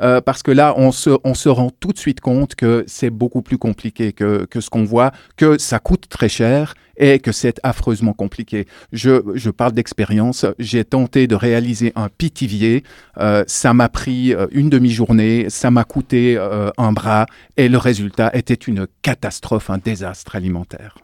euh, 0.00 0.20
parce 0.20 0.42
que 0.42 0.50
là, 0.50 0.74
on 0.76 0.92
se, 0.92 1.10
on 1.24 1.34
se 1.34 1.48
rend 1.48 1.70
tout 1.70 1.92
de 1.92 1.98
suite 1.98 2.20
compte 2.20 2.54
que 2.54 2.84
c'est 2.86 3.10
beaucoup 3.10 3.42
plus 3.42 3.58
compliqué 3.58 4.12
que, 4.12 4.44
que 4.44 4.60
ce 4.60 4.70
qu'on 4.70 4.84
voit, 4.84 5.12
que 5.36 5.58
ça 5.58 5.78
coûte 5.78 6.08
très 6.08 6.28
cher 6.28 6.74
et 6.96 7.20
que 7.20 7.32
c'est 7.32 7.60
affreusement 7.62 8.12
compliqué. 8.12 8.66
Je, 8.92 9.22
je 9.34 9.50
parle 9.50 9.72
d'expérience. 9.72 10.44
J'ai 10.58 10.84
tenté 10.84 11.26
de 11.26 11.34
réaliser 11.34 11.92
un 11.94 12.08
pitivier. 12.08 12.82
Euh, 13.18 13.44
ça 13.46 13.72
m'a 13.72 13.88
pris 13.88 14.34
euh, 14.34 14.46
une 14.50 14.68
demi-journée, 14.68 15.46
ça 15.48 15.70
m'a 15.70 15.84
coûté 15.84 16.38
un 16.76 16.92
bras 16.92 17.26
et 17.56 17.68
le 17.68 17.78
résultat 17.78 18.30
était 18.34 18.54
une 18.54 18.86
catastrophe, 19.02 19.70
un 19.70 19.78
désastre 19.78 20.36
alimentaire. 20.36 20.98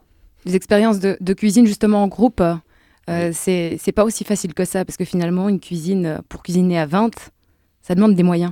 Les 0.45 0.55
expériences 0.55 0.99
de, 0.99 1.17
de 1.19 1.33
cuisine 1.33 1.65
justement 1.65 2.03
en 2.03 2.07
groupe, 2.07 2.41
euh, 3.09 3.31
c'est 3.33 3.91
pas 3.93 4.03
aussi 4.03 4.23
facile 4.23 4.53
que 4.53 4.65
ça 4.65 4.83
parce 4.85 4.97
que 4.97 5.05
finalement, 5.05 5.49
une 5.49 5.59
cuisine, 5.59 6.21
pour 6.29 6.43
cuisiner 6.43 6.79
à 6.79 6.85
20, 6.85 7.11
ça 7.85 7.93
demande 7.93 8.15
des 8.15 8.23
moyens. 8.23 8.51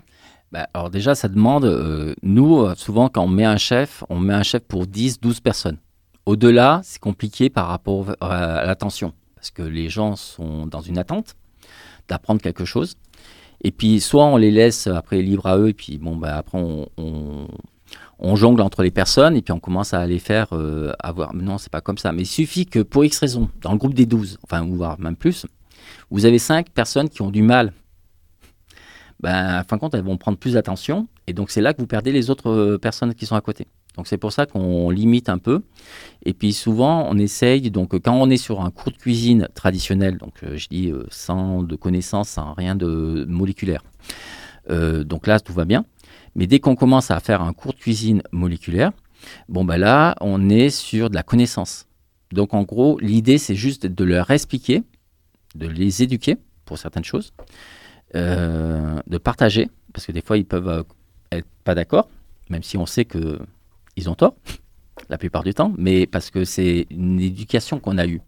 Bah, 0.51 0.67
alors 0.75 0.91
déjà, 0.91 1.15
ça 1.15 1.27
demande, 1.27 1.65
euh, 1.65 2.13
nous, 2.21 2.61
euh, 2.61 2.75
souvent 2.75 3.09
quand 3.09 3.23
on 3.23 3.27
met 3.27 3.45
un 3.45 3.57
chef, 3.57 4.03
on 4.09 4.19
met 4.19 4.35
un 4.35 4.43
chef 4.43 4.61
pour 4.61 4.85
10, 4.85 5.19
12 5.19 5.39
personnes. 5.39 5.77
Au-delà, 6.27 6.81
c'est 6.83 7.01
compliqué 7.01 7.49
par 7.49 7.67
rapport 7.67 8.15
à 8.21 8.63
l'attention, 8.63 9.11
parce 9.33 9.49
que 9.49 9.63
les 9.63 9.89
gens 9.89 10.15
sont 10.15 10.67
dans 10.67 10.81
une 10.81 10.99
attente 10.99 11.35
d'apprendre 12.07 12.41
quelque 12.41 12.63
chose. 12.63 12.93
Et 13.63 13.71
puis, 13.71 13.99
soit 13.99 14.25
on 14.25 14.37
les 14.37 14.51
laisse 14.51 14.85
après 14.85 15.23
libre 15.23 15.47
à 15.47 15.57
eux, 15.57 15.69
et 15.69 15.73
puis 15.73 15.97
bon, 15.97 16.15
bah, 16.15 16.37
après 16.37 16.59
on, 16.59 16.87
on, 18.19 18.35
jongle 18.35 18.61
entre 18.61 18.83
les 18.83 18.91
personnes, 18.91 19.35
et 19.35 19.41
puis 19.41 19.51
on 19.51 19.59
commence 19.59 19.95
à 19.95 20.05
les 20.05 20.19
faire 20.19 20.49
euh, 20.51 20.93
avoir. 20.99 21.33
Non, 21.33 21.57
c'est 21.57 21.71
pas 21.71 21.81
comme 21.81 21.97
ça. 21.97 22.11
Mais 22.11 22.21
il 22.21 22.27
suffit 22.27 22.67
que 22.67 22.83
pour 22.83 23.03
X 23.03 23.17
raison, 23.17 23.49
dans 23.61 23.71
le 23.71 23.79
groupe 23.79 23.95
des 23.95 24.05
12, 24.05 24.37
enfin, 24.43 24.63
voire 24.63 24.99
même 24.99 25.15
plus, 25.15 25.47
vous 26.11 26.25
avez 26.25 26.37
5 26.37 26.69
personnes 26.69 27.09
qui 27.09 27.23
ont 27.23 27.31
du 27.31 27.41
mal 27.41 27.73
ben, 29.23 29.61
en 29.61 29.63
fin 29.63 29.77
de 29.77 29.79
compte, 29.79 29.93
elles 29.93 30.03
vont 30.03 30.17
prendre 30.17 30.37
plus 30.37 30.53
d'attention. 30.53 31.07
Et 31.27 31.33
donc, 31.33 31.49
c'est 31.49 31.61
là 31.61 31.73
que 31.73 31.79
vous 31.79 31.87
perdez 31.87 32.11
les 32.11 32.29
autres 32.29 32.49
euh, 32.49 32.77
personnes 32.77 33.15
qui 33.15 33.25
sont 33.25 33.37
à 33.37 33.41
côté. 33.41 33.67
Donc, 33.95 34.05
c'est 34.05 34.17
pour 34.17 34.33
ça 34.33 34.45
qu'on 34.45 34.89
limite 34.89 35.29
un 35.29 35.37
peu. 35.37 35.61
Et 36.25 36.33
puis, 36.33 36.51
souvent, 36.51 37.07
on 37.09 37.17
essaye, 37.17 37.71
donc, 37.71 37.97
quand 38.01 38.13
on 38.13 38.29
est 38.29 38.37
sur 38.37 38.59
un 38.59 38.69
cours 38.69 38.91
de 38.91 38.97
cuisine 38.97 39.47
traditionnel, 39.55 40.17
donc, 40.17 40.43
euh, 40.43 40.57
je 40.57 40.67
dis 40.67 40.91
euh, 40.91 41.05
sans 41.09 41.63
de 41.63 41.75
connaissances, 41.77 42.31
sans 42.31 42.53
rien 42.53 42.75
de 42.75 43.25
moléculaire. 43.29 43.81
donc 44.69 45.25
là, 45.25 45.39
tout 45.39 45.53
va 45.53 45.63
bien. 45.63 45.85
Mais 46.35 46.45
dès 46.45 46.59
qu'on 46.59 46.75
commence 46.75 47.09
à 47.09 47.19
faire 47.21 47.41
un 47.41 47.53
cours 47.53 47.73
de 47.73 47.79
cuisine 47.79 48.23
moléculaire, 48.33 48.91
bon, 49.47 49.63
ben 49.63 49.77
là, 49.77 50.15
on 50.19 50.49
est 50.49 50.69
sur 50.69 51.09
de 51.09 51.15
la 51.15 51.23
connaissance. 51.23 51.85
Donc, 52.33 52.53
en 52.53 52.63
gros, 52.63 52.99
l'idée, 52.99 53.37
c'est 53.37 53.55
juste 53.55 53.85
de 53.85 54.03
leur 54.03 54.31
expliquer, 54.31 54.83
de 55.55 55.67
les 55.67 56.03
éduquer 56.03 56.35
pour 56.65 56.77
certaines 56.77 57.05
choses. 57.05 57.31
Euh, 58.15 58.99
de 59.07 59.17
partager, 59.17 59.69
parce 59.91 60.05
que 60.05 60.11
des 60.11 60.21
fois 60.21 60.37
ils 60.37 60.45
peuvent 60.45 60.67
euh, 60.67 60.83
être 61.31 61.47
pas 61.63 61.73
d'accord, 61.73 62.09
même 62.49 62.61
si 62.61 62.77
on 62.77 62.85
sait 62.85 63.05
que 63.05 63.39
ils 63.95 64.07
ont 64.07 64.13
tort 64.13 64.35
la 65.09 65.17
plupart 65.17 65.43
du 65.43 65.55
temps, 65.55 65.73
mais 65.79 66.05
parce 66.05 66.29
que 66.29 66.45
c'est 66.45 66.85
une 66.91 67.19
éducation 67.19 67.79
qu'on 67.79 67.97
a 67.97 68.05
eue. 68.05 68.21